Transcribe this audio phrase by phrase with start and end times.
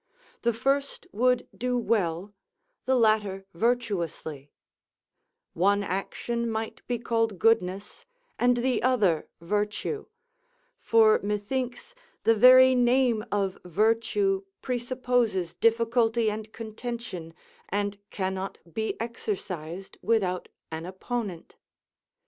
[0.41, 2.33] The first would do well;
[2.85, 4.49] the latter virtuously:
[5.53, 8.03] one action might be called goodness,
[8.39, 10.07] and the other virtue;
[10.81, 11.93] for methinks,
[12.23, 17.35] the very name of virtue presupposes difficulty and contention,
[17.69, 21.57] and cannot be exercised without an opponent.